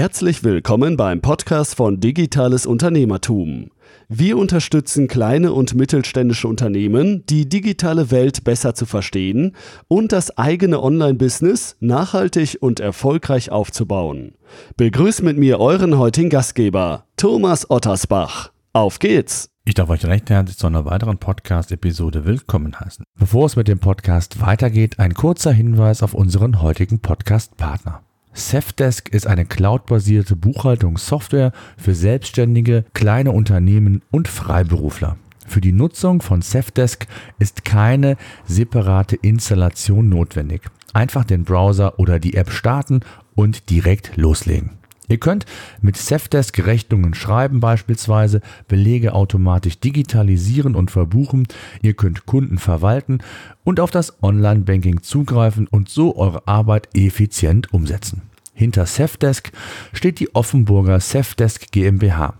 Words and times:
Herzlich 0.00 0.42
willkommen 0.44 0.96
beim 0.96 1.20
Podcast 1.20 1.74
von 1.74 2.00
Digitales 2.00 2.64
Unternehmertum. 2.64 3.70
Wir 4.08 4.38
unterstützen 4.38 5.08
kleine 5.08 5.52
und 5.52 5.74
mittelständische 5.74 6.48
Unternehmen, 6.48 7.26
die 7.26 7.50
digitale 7.50 8.10
Welt 8.10 8.42
besser 8.42 8.74
zu 8.74 8.86
verstehen 8.86 9.54
und 9.88 10.12
das 10.12 10.38
eigene 10.38 10.82
Online-Business 10.82 11.76
nachhaltig 11.80 12.56
und 12.62 12.80
erfolgreich 12.80 13.50
aufzubauen. 13.50 14.36
Begrüßt 14.78 15.22
mit 15.22 15.36
mir 15.36 15.60
euren 15.60 15.98
heutigen 15.98 16.30
Gastgeber, 16.30 17.04
Thomas 17.18 17.68
Ottersbach. 17.68 18.52
Auf 18.72 19.00
geht's! 19.00 19.50
Ich 19.66 19.74
darf 19.74 19.90
euch 19.90 20.06
recht 20.06 20.30
herzlich 20.30 20.56
zu 20.56 20.66
einer 20.66 20.86
weiteren 20.86 21.18
Podcast-Episode 21.18 22.24
willkommen 22.24 22.80
heißen. 22.80 23.04
Bevor 23.18 23.44
es 23.44 23.56
mit 23.56 23.68
dem 23.68 23.80
Podcast 23.80 24.40
weitergeht, 24.40 24.98
ein 24.98 25.12
kurzer 25.12 25.52
Hinweis 25.52 26.02
auf 26.02 26.14
unseren 26.14 26.62
heutigen 26.62 27.00
Podcast-Partner. 27.00 28.00
Safdesk 28.32 29.08
ist 29.08 29.26
eine 29.26 29.44
cloudbasierte 29.44 30.36
Buchhaltungssoftware 30.36 31.52
für 31.76 31.94
Selbstständige, 31.94 32.84
kleine 32.94 33.32
Unternehmen 33.32 34.02
und 34.10 34.28
Freiberufler. 34.28 35.16
Für 35.46 35.60
die 35.60 35.72
Nutzung 35.72 36.22
von 36.22 36.42
Safdesk 36.42 37.06
ist 37.38 37.64
keine 37.64 38.16
separate 38.46 39.16
Installation 39.16 40.08
notwendig. 40.08 40.62
Einfach 40.92 41.24
den 41.24 41.44
Browser 41.44 41.98
oder 41.98 42.18
die 42.18 42.34
App 42.34 42.50
starten 42.50 43.00
und 43.34 43.68
direkt 43.70 44.16
loslegen. 44.16 44.79
Ihr 45.10 45.18
könnt 45.18 45.44
mit 45.82 45.96
Safdesk 45.96 46.64
Rechnungen 46.64 47.14
schreiben 47.14 47.58
beispielsweise, 47.58 48.40
Belege 48.68 49.12
automatisch 49.12 49.80
digitalisieren 49.80 50.76
und 50.76 50.92
verbuchen, 50.92 51.48
ihr 51.82 51.94
könnt 51.94 52.26
Kunden 52.26 52.58
verwalten 52.58 53.18
und 53.64 53.80
auf 53.80 53.90
das 53.90 54.22
Online-Banking 54.22 55.02
zugreifen 55.02 55.66
und 55.66 55.88
so 55.88 56.16
eure 56.16 56.46
Arbeit 56.46 56.88
effizient 56.94 57.74
umsetzen. 57.74 58.22
Hinter 58.54 58.86
Safdesk 58.86 59.50
steht 59.92 60.20
die 60.20 60.32
Offenburger 60.36 61.00
Safdesk 61.00 61.72
GmbH. 61.72 62.34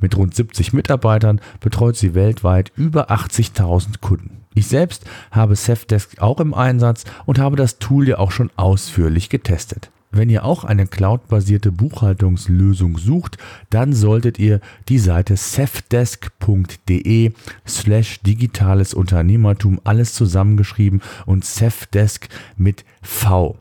Mit 0.00 0.16
rund 0.16 0.34
70 0.34 0.72
Mitarbeitern 0.72 1.42
betreut 1.60 1.96
sie 1.96 2.14
weltweit 2.14 2.72
über 2.74 3.10
80.000 3.10 4.00
Kunden. 4.00 4.44
Ich 4.54 4.68
selbst 4.68 5.04
habe 5.30 5.56
Safdesk 5.56 6.22
auch 6.22 6.40
im 6.40 6.54
Einsatz 6.54 7.04
und 7.26 7.38
habe 7.38 7.56
das 7.56 7.78
Tool 7.80 8.08
ja 8.08 8.18
auch 8.18 8.30
schon 8.30 8.50
ausführlich 8.56 9.28
getestet. 9.28 9.90
Wenn 10.16 10.30
ihr 10.30 10.44
auch 10.44 10.62
eine 10.62 10.86
cloudbasierte 10.86 11.72
Buchhaltungslösung 11.72 12.98
sucht, 12.98 13.36
dann 13.70 13.92
solltet 13.92 14.38
ihr 14.38 14.60
die 14.88 15.00
Seite 15.00 15.36
cefdesk.de 15.36 17.32
slash 17.66 18.20
digitales 18.22 18.94
Unternehmertum 18.94 19.80
alles 19.82 20.14
zusammengeschrieben 20.14 21.02
und 21.26 21.44
Cefdesk 21.44 22.28
mit 22.56 22.84
V. 23.02 23.58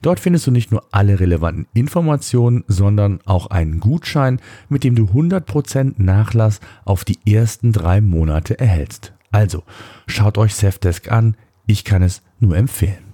Dort 0.00 0.20
findest 0.20 0.46
du 0.46 0.52
nicht 0.52 0.70
nur 0.70 0.84
alle 0.92 1.18
relevanten 1.18 1.66
Informationen, 1.74 2.62
sondern 2.68 3.18
auch 3.24 3.48
einen 3.48 3.80
Gutschein, 3.80 4.40
mit 4.68 4.84
dem 4.84 4.94
du 4.94 5.06
100% 5.06 5.94
Nachlass 5.96 6.60
auf 6.84 7.04
die 7.04 7.18
ersten 7.26 7.72
drei 7.72 8.00
Monate 8.00 8.60
erhältst. 8.60 9.12
Also, 9.32 9.64
schaut 10.06 10.38
euch 10.38 10.54
Cefdesk 10.54 11.10
an, 11.10 11.36
ich 11.66 11.82
kann 11.82 12.04
es 12.04 12.22
nur 12.38 12.56
empfehlen. 12.56 13.06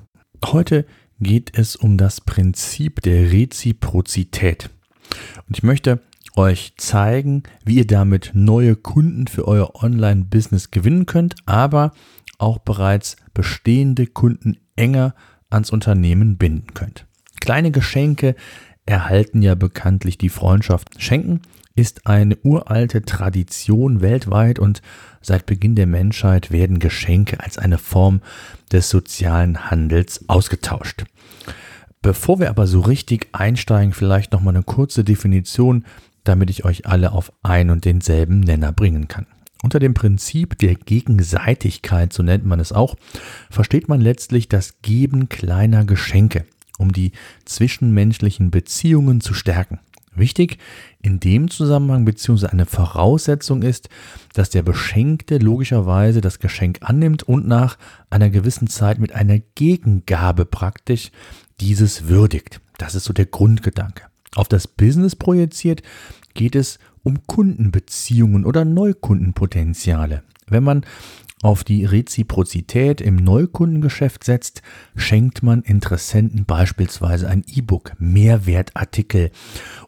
Heute 0.44 0.84
geht 1.22 1.56
es 1.56 1.76
um 1.76 1.96
das 1.96 2.20
Prinzip 2.20 3.00
der 3.02 3.32
Reziprozität. 3.32 4.70
Und 5.48 5.56
ich 5.56 5.62
möchte 5.62 6.00
euch 6.36 6.74
zeigen, 6.76 7.42
wie 7.64 7.76
ihr 7.76 7.86
damit 7.86 8.30
neue 8.34 8.76
Kunden 8.76 9.26
für 9.26 9.46
euer 9.46 9.82
Online-Business 9.82 10.70
gewinnen 10.70 11.06
könnt, 11.06 11.36
aber 11.46 11.92
auch 12.38 12.58
bereits 12.58 13.16
bestehende 13.34 14.06
Kunden 14.06 14.56
enger 14.76 15.14
ans 15.50 15.70
Unternehmen 15.70 16.38
binden 16.38 16.74
könnt. 16.74 17.06
Kleine 17.40 17.70
Geschenke 17.70 18.34
erhalten 18.86 19.42
ja 19.42 19.54
bekanntlich 19.54 20.18
die 20.18 20.28
Freundschaft. 20.28 21.00
Schenken 21.00 21.40
ist 21.74 22.06
eine 22.06 22.36
uralte 22.42 23.02
Tradition 23.02 24.00
weltweit 24.00 24.58
und 24.58 24.82
seit 25.20 25.46
Beginn 25.46 25.74
der 25.74 25.86
Menschheit 25.86 26.50
werden 26.50 26.78
Geschenke 26.78 27.40
als 27.40 27.58
eine 27.58 27.78
Form 27.78 28.20
des 28.70 28.90
sozialen 28.90 29.70
Handels 29.70 30.28
ausgetauscht. 30.28 31.04
Bevor 32.02 32.40
wir 32.40 32.50
aber 32.50 32.66
so 32.66 32.80
richtig 32.80 33.28
einsteigen, 33.32 33.92
vielleicht 33.92 34.32
noch 34.32 34.42
mal 34.42 34.50
eine 34.50 34.64
kurze 34.64 35.04
Definition, 35.04 35.84
damit 36.24 36.50
ich 36.50 36.64
euch 36.64 36.86
alle 36.86 37.12
auf 37.12 37.32
ein 37.42 37.70
und 37.70 37.84
denselben 37.84 38.40
Nenner 38.40 38.72
bringen 38.72 39.08
kann. 39.08 39.26
Unter 39.62 39.78
dem 39.78 39.94
Prinzip 39.94 40.58
der 40.58 40.74
Gegenseitigkeit, 40.74 42.12
so 42.12 42.24
nennt 42.24 42.44
man 42.44 42.58
es 42.58 42.72
auch, 42.72 42.96
versteht 43.48 43.88
man 43.88 44.00
letztlich 44.00 44.48
das 44.48 44.82
Geben 44.82 45.28
kleiner 45.28 45.84
Geschenke, 45.84 46.44
um 46.78 46.92
die 46.92 47.12
zwischenmenschlichen 47.44 48.50
Beziehungen 48.50 49.20
zu 49.20 49.34
stärken. 49.34 49.80
Wichtig 50.14 50.58
in 51.00 51.20
dem 51.20 51.50
Zusammenhang 51.50 52.04
bzw. 52.04 52.48
eine 52.48 52.66
Voraussetzung 52.66 53.62
ist, 53.62 53.88
dass 54.34 54.50
der 54.50 54.62
Beschenkte 54.62 55.38
logischerweise 55.38 56.20
das 56.20 56.38
Geschenk 56.38 56.80
annimmt 56.82 57.22
und 57.22 57.48
nach 57.48 57.78
einer 58.10 58.28
gewissen 58.28 58.66
Zeit 58.66 58.98
mit 58.98 59.14
einer 59.14 59.38
Gegengabe 59.54 60.44
praktisch 60.44 61.10
dieses 61.60 62.08
würdigt. 62.08 62.60
Das 62.76 62.94
ist 62.94 63.04
so 63.04 63.14
der 63.14 63.26
Grundgedanke. 63.26 64.04
Auf 64.34 64.48
das 64.48 64.68
Business 64.68 65.16
projiziert 65.16 65.82
geht 66.34 66.56
es 66.56 66.78
um 67.02 67.26
Kundenbeziehungen 67.26 68.44
oder 68.44 68.64
Neukundenpotenziale. 68.64 70.22
Wenn 70.46 70.64
man 70.64 70.84
auf 71.42 71.64
die 71.64 71.84
Reziprozität 71.84 73.00
im 73.00 73.16
Neukundengeschäft 73.16 74.24
setzt, 74.24 74.62
schenkt 74.96 75.42
man 75.42 75.62
Interessenten 75.62 76.46
beispielsweise 76.46 77.28
ein 77.28 77.44
E-Book, 77.46 77.92
Mehrwertartikel 77.98 79.30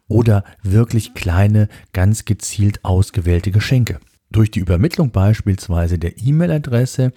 oder 0.09 0.45
wirklich 0.63 1.15
kleine, 1.15 1.69
ganz 1.93 2.25
gezielt 2.25 2.85
ausgewählte 2.85 3.53
Geschenke. 3.53 4.01
Durch 4.31 4.51
die 4.51 4.59
Übermittlung 4.59 5.13
beispielsweise 5.13 5.97
der 5.97 6.19
E-Mail-Adresse 6.19 7.13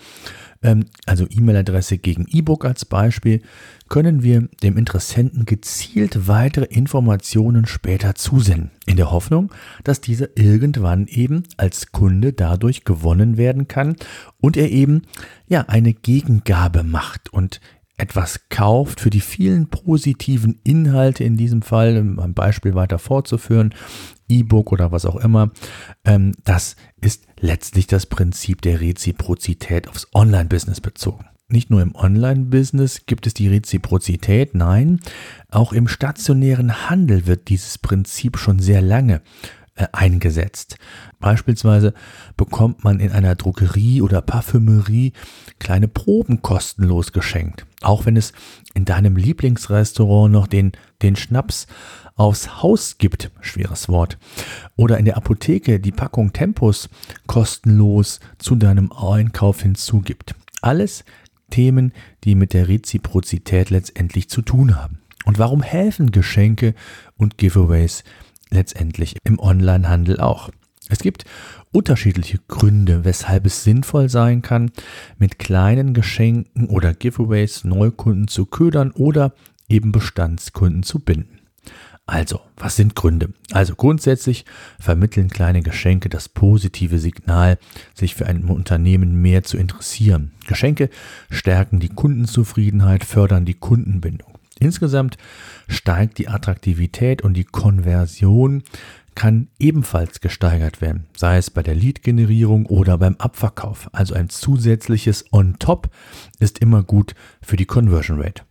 also 1.05 1.25
E-Mail-Adresse 1.29 1.97
gegen 1.97 2.25
E-Book 2.27 2.65
als 2.65 2.85
Beispiel, 2.85 3.41
können 3.89 4.23
wir 4.23 4.49
dem 4.63 4.77
Interessenten 4.77 5.45
gezielt 5.45 6.27
weitere 6.27 6.65
Informationen 6.65 7.65
später 7.65 8.15
zusenden, 8.15 8.71
in 8.85 8.97
der 8.97 9.11
Hoffnung, 9.11 9.51
dass 9.83 10.01
dieser 10.01 10.35
irgendwann 10.37 11.07
eben 11.07 11.43
als 11.57 11.91
Kunde 11.91 12.33
dadurch 12.33 12.83
gewonnen 12.83 13.37
werden 13.37 13.67
kann 13.67 13.95
und 14.39 14.57
er 14.57 14.71
eben 14.71 15.03
ja 15.47 15.61
eine 15.67 15.93
Gegengabe 15.93 16.83
macht 16.83 17.31
und 17.31 17.61
etwas 17.97 18.41
kauft, 18.49 18.99
für 18.99 19.09
die 19.09 19.21
vielen 19.21 19.69
positiven 19.69 20.59
Inhalte 20.63 21.23
in 21.23 21.35
diesem 21.35 21.63
Fall, 21.63 21.97
um 21.97 22.19
ein 22.19 22.35
Beispiel 22.35 22.75
weiter 22.75 22.99
fortzuführen, 22.99 23.73
E-Book 24.27 24.71
oder 24.71 24.91
was 24.91 25.05
auch 25.05 25.15
immer, 25.17 25.51
ähm, 26.05 26.33
das 26.43 26.75
ist 27.01 27.25
letztlich 27.39 27.87
das 27.87 28.05
Prinzip 28.05 28.61
der 28.61 28.81
Reziprozität 28.81 29.87
aufs 29.87 30.07
Online-Business 30.13 30.81
bezogen. 30.81 31.25
Nicht 31.49 31.69
nur 31.69 31.81
im 31.81 31.95
Online-Business 31.95 33.05
gibt 33.05 33.25
es 33.25 33.33
die 33.33 33.47
Reziprozität, 33.47 34.53
nein, 34.53 34.99
auch 35.49 35.71
im 35.71 35.87
stationären 35.87 36.89
Handel 36.89 37.25
wird 37.25 37.47
dieses 37.47 37.77
Prinzip 37.77 38.37
schon 38.37 38.59
sehr 38.59 38.81
lange 38.81 39.21
eingesetzt. 39.91 40.77
Beispielsweise 41.19 41.93
bekommt 42.35 42.83
man 42.83 42.99
in 42.99 43.11
einer 43.11 43.35
Drogerie 43.35 44.01
oder 44.01 44.21
Parfümerie 44.21 45.13
kleine 45.59 45.87
Proben 45.87 46.41
kostenlos 46.41 47.11
geschenkt. 47.11 47.65
Auch 47.81 48.05
wenn 48.05 48.17
es 48.17 48.33
in 48.73 48.85
deinem 48.85 49.15
Lieblingsrestaurant 49.15 50.31
noch 50.31 50.47
den, 50.47 50.71
den 51.01 51.15
Schnaps 51.15 51.67
aufs 52.15 52.61
Haus 52.63 52.97
gibt, 52.97 53.31
schweres 53.41 53.89
Wort, 53.89 54.17
oder 54.75 54.97
in 54.97 55.05
der 55.05 55.17
Apotheke 55.17 55.79
die 55.79 55.91
Packung 55.91 56.33
Tempus 56.33 56.89
kostenlos 57.27 58.19
zu 58.39 58.55
deinem 58.55 58.91
Einkauf 58.91 59.61
hinzugibt. 59.61 60.35
Alles 60.61 61.05
Themen, 61.49 61.93
die 62.23 62.35
mit 62.35 62.53
der 62.53 62.67
Reziprozität 62.67 63.69
letztendlich 63.69 64.29
zu 64.29 64.41
tun 64.41 64.75
haben. 64.75 64.99
Und 65.25 65.39
warum 65.39 65.61
helfen 65.61 66.11
Geschenke 66.11 66.73
und 67.17 67.37
Giveaways 67.37 68.03
letztendlich 68.49 69.17
im 69.23 69.39
Onlinehandel 69.39 70.19
auch? 70.19 70.49
Es 70.89 70.99
gibt 70.99 71.25
unterschiedliche 71.71 72.39
Gründe, 72.47 73.03
weshalb 73.03 73.45
es 73.45 73.63
sinnvoll 73.63 74.09
sein 74.09 74.41
kann, 74.41 74.71
mit 75.17 75.37
kleinen 75.37 75.93
Geschenken 75.93 76.67
oder 76.67 76.93
Giveaways 76.93 77.63
Neukunden 77.65 78.27
zu 78.27 78.45
ködern 78.45 78.91
oder 78.91 79.33
eben 79.67 79.91
Bestandskunden 79.91 80.83
zu 80.83 80.99
binden. 80.99 81.39
Also, 82.09 82.39
was 82.55 82.77
sind 82.77 82.95
Gründe? 82.95 83.33
Also 83.51 83.75
grundsätzlich 83.75 84.45
vermitteln 84.79 85.27
kleine 85.27 85.61
Geschenke 85.61 86.07
das 86.07 86.29
positive 86.29 86.99
Signal, 86.99 87.57
sich 87.93 88.15
für 88.15 88.25
ein 88.25 88.45
Unternehmen 88.45 89.21
mehr 89.21 89.43
zu 89.43 89.57
interessieren. 89.57 90.31
Geschenke 90.47 90.89
stärken 91.29 91.81
die 91.81 91.89
Kundenzufriedenheit, 91.89 93.03
fördern 93.03 93.43
die 93.43 93.55
Kundenbindung. 93.55 94.36
Insgesamt 94.59 95.17
steigt 95.67 96.17
die 96.17 96.27
Attraktivität 96.27 97.21
und 97.21 97.35
die 97.35 97.43
Konversion 97.43 98.63
kann 99.15 99.47
ebenfalls 99.57 100.21
gesteigert 100.21 100.79
werden, 100.79 101.07
sei 101.15 101.37
es 101.37 101.49
bei 101.49 101.63
der 101.63 101.73
Lead-Generierung 101.73 102.67
oder 102.67 102.99
beim 102.99 103.15
Abverkauf. 103.17 103.89
Also 103.91 104.13
ein 104.13 104.29
zusätzliches 104.29 105.25
On-Top 105.31 105.89
ist 106.39 106.59
immer 106.59 106.83
gut 106.83 107.15
für 107.41 107.55
die 107.55 107.65
Conversion 107.65 108.21
Rate. 108.21 108.43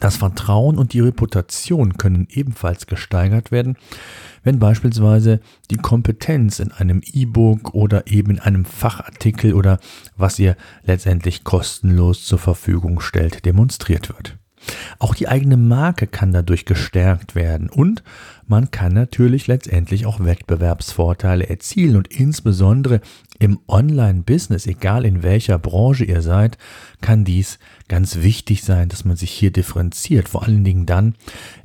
Das 0.00 0.16
Vertrauen 0.16 0.76
und 0.76 0.92
die 0.92 1.00
Reputation 1.00 1.96
können 1.96 2.26
ebenfalls 2.30 2.86
gesteigert 2.86 3.52
werden, 3.52 3.76
wenn 4.42 4.58
beispielsweise 4.58 5.40
die 5.70 5.76
Kompetenz 5.76 6.58
in 6.58 6.72
einem 6.72 7.00
E-Book 7.02 7.72
oder 7.72 8.06
eben 8.06 8.32
in 8.32 8.40
einem 8.40 8.64
Fachartikel 8.64 9.54
oder 9.54 9.78
was 10.16 10.38
ihr 10.38 10.56
letztendlich 10.84 11.44
kostenlos 11.44 12.26
zur 12.26 12.38
Verfügung 12.38 13.00
stellt, 13.00 13.46
demonstriert 13.46 14.08
wird. 14.08 14.35
Auch 14.98 15.14
die 15.14 15.28
eigene 15.28 15.56
Marke 15.56 16.06
kann 16.06 16.32
dadurch 16.32 16.64
gestärkt 16.64 17.34
werden 17.34 17.68
und 17.68 18.02
man 18.46 18.70
kann 18.70 18.94
natürlich 18.94 19.46
letztendlich 19.46 20.06
auch 20.06 20.20
Wettbewerbsvorteile 20.20 21.48
erzielen 21.48 21.96
und 21.96 22.08
insbesondere 22.08 23.00
im 23.38 23.58
Online-Business, 23.68 24.66
egal 24.66 25.04
in 25.04 25.22
welcher 25.22 25.58
Branche 25.58 26.04
ihr 26.04 26.22
seid, 26.22 26.56
kann 27.00 27.24
dies 27.24 27.58
ganz 27.88 28.16
wichtig 28.16 28.62
sein, 28.62 28.88
dass 28.88 29.04
man 29.04 29.16
sich 29.16 29.30
hier 29.30 29.50
differenziert. 29.50 30.28
Vor 30.28 30.44
allen 30.44 30.64
Dingen 30.64 30.86
dann, 30.86 31.14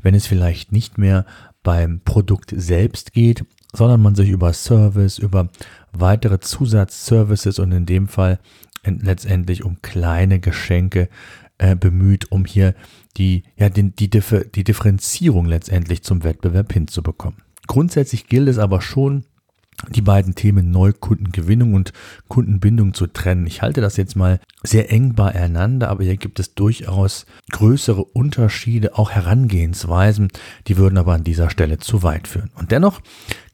wenn 0.02 0.16
es 0.16 0.28
vielleicht 0.28 0.72
nicht 0.72 0.98
mehr 0.98 1.26
beim 1.64 2.02
Produkt 2.04 2.54
selbst 2.56 3.14
geht, 3.14 3.46
sondern 3.74 4.02
man 4.02 4.16
sich 4.16 4.30
über 4.30 4.52
Service, 4.54 5.18
über 5.18 5.50
weitere 5.94 6.40
Zusatzservices 6.40 7.60
und 7.60 7.72
in 7.72 7.86
dem 7.86 8.08
Fall 8.08 8.40
letztendlich 8.84 9.64
um 9.64 9.82
kleine 9.82 10.40
Geschenke 10.40 11.08
äh, 11.62 11.76
bemüht, 11.76 12.32
um 12.32 12.46
hier 12.46 12.74
die, 13.18 13.44
ja, 13.56 13.70
den, 13.70 13.96
die, 13.96 14.10
die 14.10 14.64
Differenzierung 14.64 15.46
letztendlich 15.46 16.02
zum 16.02 16.24
Wettbewerb 16.24 16.74
hinzubekommen. 16.74 17.40
Grundsätzlich 17.68 18.26
gilt 18.26 18.50
es 18.50 18.58
aber 18.58 18.82
schon, 18.82 19.26
die 19.90 20.02
beiden 20.02 20.36
Themen 20.36 20.70
Neukundengewinnung 20.72 21.74
und 21.74 21.92
Kundenbindung 22.28 22.94
zu 22.94 23.08
trennen. 23.08 23.48
Ich 23.48 23.62
halte 23.62 23.82
das 23.82 23.98
jetzt 23.98 24.16
mal 24.16 24.40
sehr 24.64 24.92
eng 24.92 25.16
beieinander, 25.16 25.90
aber 25.90 26.04
hier 26.04 26.18
gibt 26.18 26.40
es 26.40 26.54
durchaus 26.54 27.26
größere 27.52 28.04
Unterschiede, 28.04 28.98
auch 28.98 29.10
Herangehensweisen, 29.12 30.30
die 30.68 30.78
würden 30.78 30.98
aber 30.98 31.14
an 31.14 31.24
dieser 31.24 31.50
Stelle 31.50 31.80
zu 31.80 32.04
weit 32.04 32.28
führen. 32.28 32.52
Und 32.56 32.72
dennoch 32.72 33.02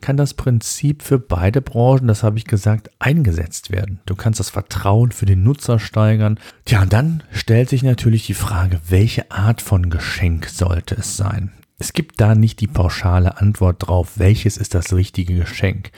kann 0.02 0.18
das 0.18 0.34
Prinzip 0.34 1.02
für 1.02 1.18
beide 1.18 1.62
Branchen, 1.62 2.08
das 2.08 2.24
habe 2.24 2.38
ich 2.38 2.46
gesagt, 2.46 2.90
eingesetzt 3.00 3.72
werden. 3.72 4.00
Du 4.06 4.16
kannst 4.16 4.40
das 4.40 4.50
Vertrauen 4.50 5.12
für 5.12 5.26
den 5.26 5.44
Nutzer 5.44 5.80
steigern. 5.80 6.40
Tja, 6.66 6.82
und 6.82 6.94
dann 6.94 7.24
stellt 7.32 7.70
sich 7.70 7.84
natürlich 7.84 8.26
die 8.26 8.34
Frage, 8.34 8.80
welche 8.90 9.32
Art 9.32 9.62
von 9.62 9.90
Geschenk 9.90 10.48
sollte 10.48 10.96
es 10.96 11.16
sein? 11.16 11.52
Es 11.80 11.94
gibt 11.94 12.20
da 12.20 12.34
nicht 12.34 12.60
die 12.60 12.68
pauschale 12.68 13.38
Antwort 13.38 13.88
drauf, 13.88 14.14
welches 14.18 14.58
ist 14.58 14.74
das 14.74 14.94
richtige 14.94 15.36
Geschenk. 15.36 15.92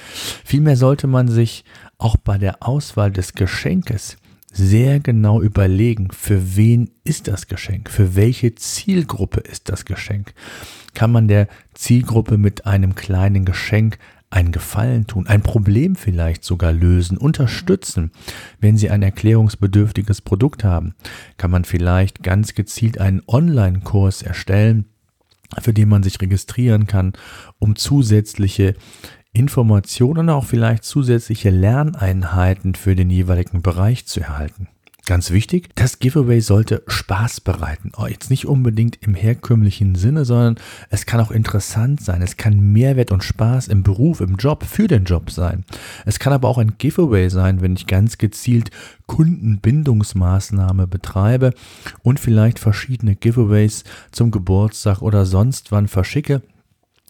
Vielmehr 0.44 0.76
sollte 0.76 1.08
man 1.08 1.30
sich 1.30 1.64
auch 1.98 2.18
bei 2.18 2.38
der 2.38 2.62
Auswahl 2.62 3.12
des 3.12 3.34
Geschenkes 3.34 4.18
sehr 4.52 5.00
genau 5.00 5.42
überlegen, 5.42 6.10
für 6.12 6.58
wen 6.58 6.90
ist 7.04 7.28
das 7.28 7.48
Geschenk, 7.48 7.90
für 7.90 8.16
welche 8.16 8.56
Zielgruppe 8.56 9.40
ist 9.42 9.70
das 9.70 9.86
Geschenk. 9.86 10.34
Kann 10.94 11.12
man 11.12 11.28
der 11.28 11.48
Zielgruppe 11.74 12.38
mit 12.38 12.66
einem 12.66 12.96
kleinen 12.96 13.46
Geschenk 13.46 14.00
einen 14.32 14.52
Gefallen 14.52 15.08
tun, 15.08 15.28
ein 15.28 15.42
Problem 15.42 15.96
vielleicht 15.96 16.44
sogar 16.44 16.72
lösen, 16.72 17.18
unterstützen. 17.18 18.12
Wenn 18.60 18.78
Sie 18.78 18.90
ein 18.90 19.02
erklärungsbedürftiges 19.02 20.22
Produkt 20.22 20.64
haben, 20.64 20.94
kann 21.38 21.52
man 21.52 21.64
vielleicht 21.64 22.22
ganz 22.22 22.54
gezielt 22.54 23.00
einen 23.00 23.22
Online-Kurs 23.28 24.22
erstellen, 24.22 24.86
für 25.62 25.74
den 25.74 25.90
man 25.90 26.04
sich 26.04 26.22
registrieren 26.22 26.88
kann, 26.88 27.14
um 27.58 27.76
zusätzliche 27.76 28.76
Informationen, 29.34 30.30
auch 30.30 30.46
vielleicht 30.46 30.84
zusätzliche 30.84 31.50
Lerneinheiten 31.50 32.76
für 32.76 32.96
den 32.96 33.10
jeweiligen 33.10 33.62
Bereich 33.62 34.06
zu 34.06 34.22
erhalten. 34.22 34.68
Ganz 35.10 35.32
wichtig, 35.32 35.70
das 35.74 35.98
Giveaway 35.98 36.40
sollte 36.40 36.84
Spaß 36.86 37.42
bereiten. 37.42 37.94
Oh, 37.98 38.06
jetzt 38.06 38.30
nicht 38.30 38.46
unbedingt 38.46 39.00
im 39.02 39.16
herkömmlichen 39.16 39.96
Sinne, 39.96 40.24
sondern 40.24 40.60
es 40.92 41.08
kann 41.08 41.20
auch 41.20 41.32
interessant 41.32 42.00
sein. 42.00 42.22
Es 42.22 42.38
kann 42.38 42.60
Mehrwert 42.60 43.10
und 43.10 43.24
Spaß 43.24 43.70
im 43.70 43.82
Beruf, 43.82 44.22
im 44.22 44.36
Job, 44.36 44.64
für 44.64 44.88
den 44.88 45.06
Job 45.06 45.32
sein. 45.32 45.66
Es 46.06 46.20
kann 46.20 46.32
aber 46.32 46.48
auch 46.48 46.60
ein 46.60 46.78
Giveaway 46.78 47.28
sein, 47.30 47.60
wenn 47.62 47.74
ich 47.74 47.88
ganz 47.88 48.20
gezielt 48.20 48.70
Kundenbindungsmaßnahme 49.08 50.86
betreibe 50.86 51.56
und 52.04 52.20
vielleicht 52.20 52.60
verschiedene 52.60 53.16
Giveaways 53.16 53.86
zum 54.12 54.30
Geburtstag 54.30 55.02
oder 55.02 55.26
sonst 55.26 55.72
wann 55.72 55.88
verschicke 55.88 56.44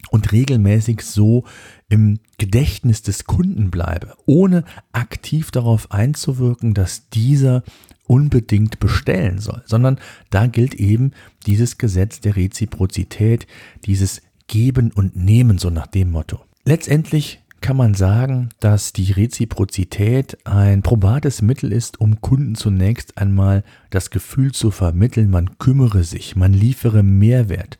und 0.10 0.32
regelmäßig 0.32 1.02
so 1.02 1.44
im 1.90 2.20
Gedächtnis 2.38 3.02
des 3.02 3.26
Kunden 3.26 3.70
bleibe, 3.70 4.16
ohne 4.26 4.64
aktiv 4.92 5.52
darauf 5.52 5.92
einzuwirken, 5.92 6.74
dass 6.74 7.10
dieser 7.10 7.64
unbedingt 8.08 8.80
bestellen 8.80 9.40
soll, 9.40 9.62
sondern 9.66 10.00
da 10.32 10.48
gilt 10.48 10.74
eben 10.74 11.12
dieses 11.46 11.78
Gesetz 11.78 12.22
der 12.22 12.36
Reziprozität, 12.36 13.46
dieses 13.86 14.22
Geben 14.48 14.92
und 14.92 15.16
Nehmen, 15.16 15.60
so 15.60 15.70
nach 15.70 15.88
dem 15.88 16.12
Motto. 16.12 16.40
Letztendlich 16.66 17.40
kann 17.62 17.78
man 17.78 17.94
sagen, 17.94 18.50
dass 18.60 18.94
die 18.94 19.12
Reziprozität 19.12 20.38
ein 20.46 20.82
probates 20.82 21.42
Mittel 21.42 21.72
ist, 21.72 22.00
um 22.00 22.22
Kunden 22.22 22.56
zunächst 22.56 23.18
einmal 23.18 23.64
das 23.90 24.10
Gefühl 24.10 24.54
zu 24.54 24.72
vermitteln, 24.72 25.30
man 25.30 25.58
kümmere 25.60 26.04
sich, 26.04 26.36
man 26.36 26.54
liefere 26.54 27.04
Mehrwert, 27.04 27.78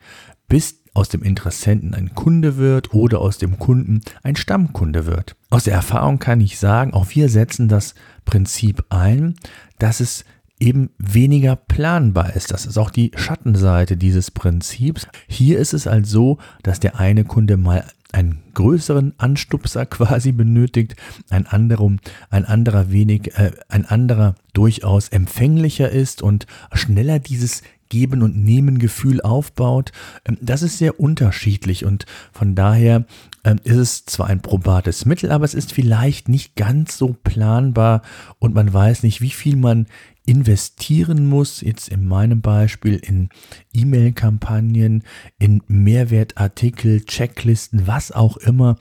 bis 0.48 0.79
aus 1.00 1.08
dem 1.08 1.24
Interessenten 1.24 1.94
ein 1.94 2.14
Kunde 2.14 2.58
wird 2.58 2.94
oder 2.94 3.22
aus 3.22 3.38
dem 3.38 3.58
Kunden 3.58 4.02
ein 4.22 4.36
Stammkunde 4.36 5.06
wird. 5.06 5.38
Aus 5.50 5.64
der 5.64 5.74
Erfahrung 5.74 6.20
kann 6.20 6.42
ich 6.42 6.60
sagen, 6.60 6.94
auch 6.94 7.08
wir 7.12 7.30
setzen 7.30 7.70
das 7.70 7.96
Prinzip 8.26 8.84
ein, 8.90 9.36
dass 9.78 10.02
es 10.02 10.26
eben 10.60 10.90
weniger 10.98 11.56
planbar 11.56 12.36
ist. 12.36 12.52
Das 12.52 12.66
ist 12.66 12.78
auch 12.78 12.90
die 12.90 13.12
Schattenseite 13.16 13.96
dieses 13.96 14.30
Prinzips. 14.30 15.08
Hier 15.30 15.58
ist 15.58 15.74
es 15.74 15.88
also 15.88 16.10
so, 16.10 16.38
dass 16.64 16.82
der 16.82 17.00
eine 17.00 17.24
Kunde 17.24 17.56
mal 17.56 17.86
einen 18.12 18.44
größeren 18.54 19.14
Anstupser 19.18 19.86
quasi 19.86 20.34
benötigt, 20.34 20.98
ein 21.30 21.48
anderer, 21.48 21.96
ein 22.30 22.44
anderer 22.44 22.92
wenig, 22.92 23.38
äh, 23.38 23.52
ein 23.70 23.86
anderer 23.86 24.36
durchaus 24.52 25.08
empfänglicher 25.08 25.90
ist 25.90 26.22
und 26.22 26.46
schneller 26.74 27.20
dieses 27.20 27.62
Geben- 27.90 28.22
und 28.22 28.38
Nehmen-Gefühl 28.38 29.22
aufbaut, 29.22 29.92
ähm, 30.26 30.38
das 30.42 30.62
ist 30.62 30.78
sehr 30.78 31.00
unterschiedlich 31.00 31.86
und 31.86 32.06
von 32.32 32.56
daher 32.56 33.06
ähm, 33.44 33.60
ist 33.64 33.78
es 33.78 34.06
zwar 34.06 34.28
ein 34.28 34.42
probates 34.42 35.06
Mittel, 35.06 35.32
aber 35.32 35.46
es 35.46 35.54
ist 35.54 35.74
vielleicht 35.74 36.30
nicht 36.30 36.56
ganz 36.56 36.98
so 36.98 37.16
planbar 37.24 38.02
und 38.38 38.54
man 38.54 38.72
weiß 38.72 39.04
nicht, 39.04 39.22
wie 39.22 39.32
viel 39.32 39.56
man 39.56 39.88
investieren 40.26 41.26
muss, 41.26 41.62
jetzt 41.62 41.90
in 41.90 42.08
meinem 42.08 42.42
Beispiel 42.42 42.98
in 42.98 43.30
E-Mail-Kampagnen, 43.74 45.04
in 45.40 45.64
Mehrwertartikel, 45.68 47.04
Checklisten, 47.06 47.88
was 47.88 48.12
auch 48.12 48.38
immer, 48.38 48.78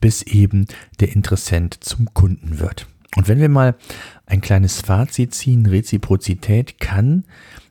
bis 0.00 0.22
eben 0.22 0.66
der 1.00 1.14
Interessent 1.14 1.84
zum 1.84 2.14
Kunden 2.14 2.58
wird. 2.58 2.86
Und 3.16 3.28
wenn 3.28 3.40
wir 3.40 3.48
mal 3.48 3.74
ein 4.26 4.40
kleines 4.40 4.80
Fazit 4.80 5.34
ziehen, 5.34 5.66
Reziprozität 5.66 6.78
kann 6.78 7.24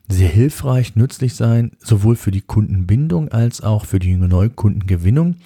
sehr 0.08 0.28
hilfreich, 0.28 0.96
nützlich 0.96 1.34
sein, 1.34 1.72
sowohl 1.78 2.16
für 2.16 2.30
die 2.30 2.40
Kundenbindung 2.40 3.28
als 3.28 3.60
auch 3.60 3.84
für 3.84 3.98
die 3.98 4.14
Neukundengewinnung. 4.14 5.36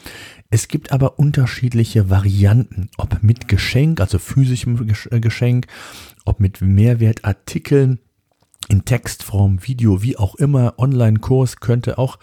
Es 0.50 0.69
gibt 0.69 0.92
aber 0.92 1.19
unterschiedliche 1.19 2.11
Varianten, 2.11 2.88
ob 2.97 3.23
mit 3.23 3.49
Geschenk, 3.49 4.00
also 4.00 4.19
physischem 4.19 4.88
äh, 5.11 5.21
Geschenk, 5.21 5.66
ob 6.25 6.40
mit 6.40 6.61
Mehrwertartikeln 6.61 7.99
in 8.69 8.85
Textform, 8.85 9.66
Video, 9.66 10.02
wie 10.02 10.16
auch 10.16 10.37
immer, 10.37 10.75
Online-Kurs 10.78 11.57
könnte 11.57 11.99
auch 11.99 12.19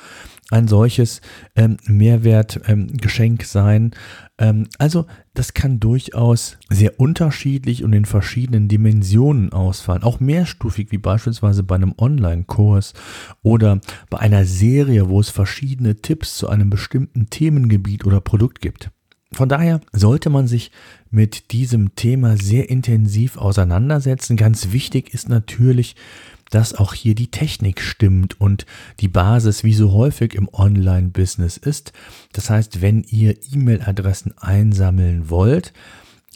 ein 0.51 0.68
solches 0.68 1.22
ähm, 1.56 1.77
Mehrwertgeschenk 1.86 3.41
ähm, 3.41 3.48
sein. 3.48 3.91
Ähm, 4.38 4.68
also 4.77 5.06
das 5.34 5.53
kann 5.53 5.79
durchaus 5.79 6.58
sehr 6.70 7.00
unterschiedlich 7.00 7.84
und 7.84 7.94
in 7.94 8.06
verschiedenen 8.06 8.68
Dimensionen 8.68 9.53
ausfallen. 9.53 10.03
Auch 10.03 10.20
mehrstufig, 10.20 10.91
wie 10.91 10.98
beispielsweise 10.98 11.63
bei 11.63 11.75
einem 11.75 11.94
Online-Kurs 11.98 12.94
oder 13.44 13.79
bei 14.10 14.20
einer 14.20 14.46
Serie, 14.46 15.10
wo 15.10 15.20
es 15.20 15.29
verschiedene 15.29 15.98
Tipps 15.98 16.38
zu 16.38 16.50
einem 16.50 16.70
bestimmten 16.70 17.29
Themengebiet 17.29 18.06
oder 18.06 18.22
Produkt 18.22 18.62
gibt. 18.62 18.91
Von 19.32 19.48
daher 19.48 19.79
sollte 19.91 20.32
man 20.32 20.48
sich 20.48 20.72
mit 21.12 21.51
diesem 21.51 21.94
Thema 21.94 22.36
sehr 22.36 22.70
intensiv 22.70 23.38
auseinandersetzen. 23.38 24.38
Ganz 24.38 24.72
wichtig 24.72 25.13
ist 25.13 25.29
natürlich, 25.29 25.96
dass 26.50 26.74
auch 26.74 26.94
hier 26.94 27.15
die 27.15 27.32
Technik 27.32 27.82
stimmt 27.82 28.39
und 28.39 28.65
die 29.00 29.08
Basis 29.08 29.63
wie 29.63 29.74
so 29.74 29.91
häufig 29.94 30.34
im 30.34 30.50
Online-Business 30.51 31.58
ist. 31.58 31.94
Das 32.34 32.50
heißt, 32.50 32.82
wenn 32.82 33.03
ihr 33.03 33.36
E-Mail-Adressen 33.53 34.38
einsammeln 34.38 35.29
wollt, 35.29 35.74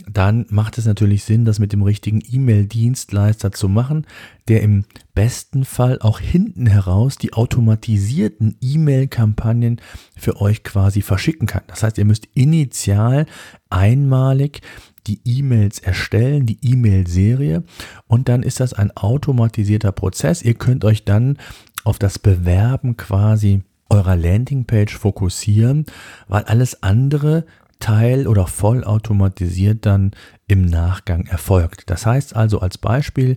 dann 0.08 0.46
macht 0.50 0.78
es 0.78 0.86
natürlich 0.86 1.24
Sinn, 1.24 1.46
das 1.46 1.60
mit 1.60 1.72
dem 1.72 1.84
richtigen 1.84 2.22
E-Mail-Dienstleister 2.28 3.52
zu 3.52 3.70
machen, 3.70 4.08
der 4.48 4.62
im 4.62 4.86
besten 5.14 5.66
Fall 5.66 6.00
auch 6.00 6.20
hinten 6.20 6.66
heraus 6.66 7.18
die 7.18 7.34
automatisierten 7.34 8.58
E-Mail-Kampagnen 8.60 9.80
für 10.18 10.42
euch 10.42 10.64
quasi 10.64 11.02
verschicken 11.02 11.48
kann. 11.48 11.64
Das 11.68 11.84
heißt, 11.84 11.98
ihr 11.98 12.06
müsst 12.06 12.28
initial 12.34 13.28
einmalig 13.70 14.62
die 15.06 15.20
E-Mails 15.26 15.80
erstellen, 15.80 16.46
die 16.46 16.60
E-Mail-Serie 16.62 17.64
und 18.08 18.30
dann 18.30 18.42
ist 18.42 18.60
das 18.60 18.74
ein 18.74 18.96
automatisierter 18.96 19.92
Prozess. 19.92 20.42
Ihr 20.42 20.56
könnt 20.56 20.86
euch 20.86 21.06
dann 21.06 21.38
auf 21.84 22.00
das 22.00 22.18
Bewerben 22.18 22.98
quasi 22.98 23.62
eurer 23.90 24.16
Landingpage 24.16 24.98
fokussieren, 24.98 25.86
weil 26.28 26.44
alles 26.44 26.82
andere 26.82 27.46
teil- 27.84 28.28
oder 28.28 28.48
vollautomatisiert 28.48 29.86
dann 29.86 30.12
im 30.48 30.66
Nachgang 30.66 31.26
erfolgt. 31.26 31.90
Das 31.90 32.06
heißt 32.06 32.34
also 32.34 32.62
als 32.62 32.78
Beispiel, 32.78 33.36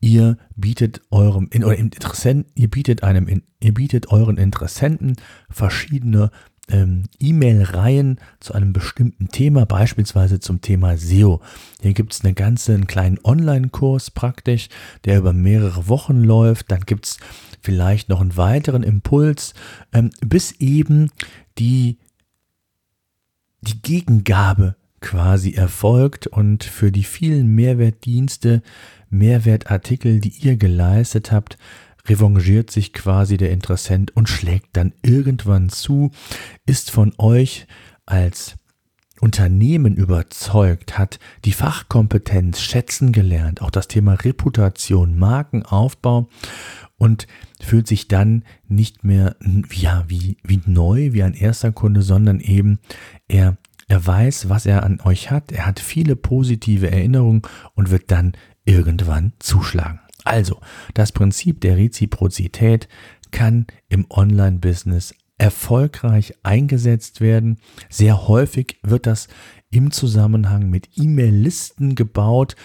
ihr 0.00 0.36
bietet 0.54 1.00
eurem 1.10 1.50
oder 1.52 1.76
Interessenten, 1.76 2.52
ihr 2.54 2.70
bietet 2.70 3.02
einem, 3.02 3.42
ihr 3.58 3.74
bietet 3.74 4.12
euren 4.12 4.36
Interessenten 4.38 5.16
verschiedene 5.50 6.30
ähm, 6.68 7.06
E-Mail-Reihen 7.18 8.20
zu 8.38 8.54
einem 8.54 8.72
bestimmten 8.72 9.28
Thema, 9.28 9.66
beispielsweise 9.66 10.38
zum 10.38 10.60
Thema 10.60 10.96
SEO. 10.96 11.40
Hier 11.80 11.92
gibt 11.92 12.12
es 12.12 12.24
eine 12.24 12.34
ganze, 12.34 12.72
einen 12.72 12.86
kleinen 12.86 13.18
Online-Kurs 13.24 14.12
praktisch, 14.12 14.68
der 15.04 15.18
über 15.18 15.32
mehrere 15.32 15.88
Wochen 15.88 16.22
läuft. 16.22 16.70
Dann 16.70 16.82
gibt 16.82 17.06
es 17.06 17.18
vielleicht 17.62 18.10
noch 18.10 18.20
einen 18.20 18.36
weiteren 18.36 18.84
Impuls, 18.84 19.54
ähm, 19.92 20.10
bis 20.20 20.52
eben 20.52 21.10
die, 21.58 21.98
die 23.66 23.82
Gegengabe 23.82 24.76
quasi 25.00 25.52
erfolgt 25.52 26.26
und 26.26 26.64
für 26.64 26.90
die 26.90 27.04
vielen 27.04 27.54
Mehrwertdienste, 27.54 28.62
Mehrwertartikel, 29.10 30.20
die 30.20 30.32
ihr 30.40 30.56
geleistet 30.56 31.32
habt, 31.32 31.58
revanchiert 32.08 32.70
sich 32.70 32.92
quasi 32.92 33.36
der 33.36 33.50
Interessent 33.50 34.16
und 34.16 34.28
schlägt 34.28 34.76
dann 34.76 34.92
irgendwann 35.02 35.68
zu, 35.68 36.10
ist 36.64 36.90
von 36.90 37.12
euch 37.18 37.66
als 38.04 38.56
Unternehmen 39.20 39.96
überzeugt, 39.96 40.98
hat 40.98 41.18
die 41.44 41.52
Fachkompetenz 41.52 42.60
schätzen 42.60 43.12
gelernt, 43.12 43.62
auch 43.62 43.70
das 43.70 43.88
Thema 43.88 44.14
Reputation, 44.14 45.18
Markenaufbau 45.18 46.28
und 46.98 47.26
fühlt 47.60 47.86
sich 47.86 48.08
dann 48.08 48.44
nicht 48.68 49.04
mehr 49.04 49.36
ja, 49.72 50.04
wie, 50.08 50.36
wie 50.42 50.60
neu, 50.66 51.12
wie 51.12 51.22
ein 51.22 51.34
erster 51.34 51.72
Kunde, 51.72 52.02
sondern 52.02 52.40
eben 52.40 52.78
er, 53.28 53.56
er 53.88 54.06
weiß, 54.06 54.48
was 54.48 54.66
er 54.66 54.82
an 54.82 55.00
euch 55.04 55.30
hat, 55.30 55.52
er 55.52 55.66
hat 55.66 55.80
viele 55.80 56.16
positive 56.16 56.90
Erinnerungen 56.90 57.42
und 57.74 57.90
wird 57.90 58.10
dann 58.10 58.32
irgendwann 58.64 59.32
zuschlagen. 59.38 60.00
Also, 60.24 60.60
das 60.94 61.12
Prinzip 61.12 61.60
der 61.60 61.76
Reziprozität 61.76 62.88
kann 63.30 63.66
im 63.88 64.06
Online-Business 64.10 65.14
erfolgreich 65.38 66.34
eingesetzt 66.42 67.20
werden. 67.20 67.58
Sehr 67.88 68.26
häufig 68.26 68.78
wird 68.82 69.06
das 69.06 69.28
im 69.70 69.90
Zusammenhang 69.90 70.70
mit 70.70 70.88
E-Mail-Listen 70.96 71.94
gebaut 71.94 72.56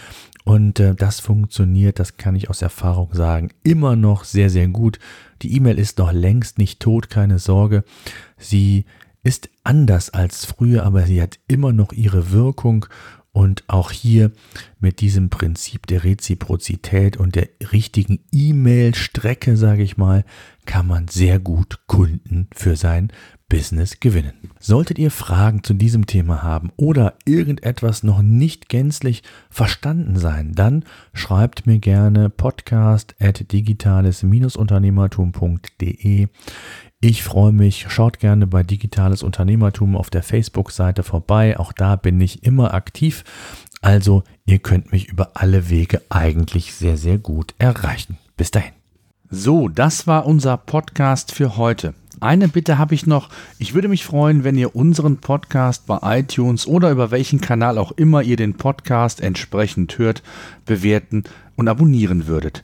und 0.43 0.79
äh, 0.79 0.95
das 0.95 1.19
funktioniert, 1.19 1.99
das 1.99 2.17
kann 2.17 2.35
ich 2.35 2.49
aus 2.49 2.61
Erfahrung 2.61 3.13
sagen, 3.13 3.49
immer 3.63 3.95
noch 3.95 4.23
sehr, 4.23 4.49
sehr 4.49 4.67
gut. 4.67 4.99
Die 5.41 5.55
E-Mail 5.55 5.77
ist 5.77 5.97
noch 5.97 6.11
längst 6.11 6.57
nicht 6.57 6.79
tot, 6.79 7.09
keine 7.09 7.39
Sorge. 7.39 7.83
Sie 8.37 8.85
ist 9.23 9.49
anders 9.63 10.09
als 10.09 10.45
früher, 10.45 10.83
aber 10.83 11.05
sie 11.05 11.21
hat 11.21 11.37
immer 11.47 11.73
noch 11.73 11.93
ihre 11.93 12.31
Wirkung 12.31 12.87
und 13.33 13.63
auch 13.67 13.91
hier 13.91 14.31
mit 14.79 14.99
diesem 14.99 15.29
Prinzip 15.29 15.87
der 15.87 16.03
Reziprozität 16.03 17.15
und 17.17 17.35
der 17.35 17.47
richtigen 17.71 18.19
E-Mail-Strecke, 18.31 19.55
sage 19.55 19.83
ich 19.83 19.95
mal, 19.95 20.25
kann 20.65 20.85
man 20.85 21.07
sehr 21.07 21.39
gut 21.39 21.79
Kunden 21.87 22.49
für 22.53 22.75
sein 22.75 23.13
Business 23.47 23.99
gewinnen. 23.99 24.33
Solltet 24.59 24.99
ihr 24.99 25.11
Fragen 25.11 25.63
zu 25.63 25.73
diesem 25.73 26.07
Thema 26.07 26.43
haben 26.43 26.71
oder 26.77 27.15
irgendetwas 27.25 28.03
noch 28.03 28.21
nicht 28.21 28.69
gänzlich 28.69 29.23
verstanden 29.49 30.17
sein, 30.17 30.53
dann 30.53 30.85
schreibt 31.13 31.67
mir 31.67 31.79
gerne 31.79 32.29
podcast 32.29 33.15
at 33.19 33.51
digitales-unternehmertum.de. 33.51 36.27
Ich 37.03 37.23
freue 37.23 37.51
mich, 37.51 37.87
schaut 37.89 38.19
gerne 38.19 38.45
bei 38.45 38.61
Digitales 38.61 39.23
Unternehmertum 39.23 39.95
auf 39.95 40.11
der 40.11 40.21
Facebook-Seite 40.21 41.01
vorbei. 41.01 41.57
Auch 41.57 41.73
da 41.73 41.95
bin 41.95 42.21
ich 42.21 42.43
immer 42.43 42.75
aktiv. 42.75 43.23
Also 43.81 44.21
ihr 44.45 44.59
könnt 44.59 44.91
mich 44.91 45.07
über 45.07 45.31
alle 45.33 45.71
Wege 45.71 46.03
eigentlich 46.09 46.75
sehr, 46.75 46.97
sehr 46.97 47.17
gut 47.17 47.55
erreichen. 47.57 48.19
Bis 48.37 48.51
dahin. 48.51 48.73
So, 49.31 49.67
das 49.67 50.05
war 50.05 50.27
unser 50.27 50.57
Podcast 50.57 51.31
für 51.31 51.57
heute. 51.57 51.95
Eine 52.19 52.47
Bitte 52.47 52.77
habe 52.77 52.93
ich 52.93 53.07
noch. 53.07 53.29
Ich 53.57 53.73
würde 53.73 53.87
mich 53.87 54.05
freuen, 54.05 54.43
wenn 54.43 54.55
ihr 54.55 54.75
unseren 54.75 55.17
Podcast 55.17 55.87
bei 55.87 56.19
iTunes 56.19 56.67
oder 56.67 56.91
über 56.91 57.09
welchen 57.09 57.41
Kanal 57.41 57.79
auch 57.79 57.93
immer 57.93 58.21
ihr 58.21 58.35
den 58.37 58.57
Podcast 58.57 59.21
entsprechend 59.21 59.97
hört, 59.97 60.21
bewerten 60.67 61.23
und 61.55 61.67
abonnieren 61.67 62.27
würdet. 62.27 62.63